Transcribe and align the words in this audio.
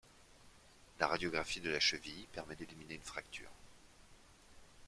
La 0.99 1.05
radiographie 1.05 1.61
de 1.61 1.69
la 1.69 1.79
cheville 1.79 2.25
permet 2.33 2.55
d'éliminer 2.55 2.95
une 2.95 3.03
fracture. 3.03 3.51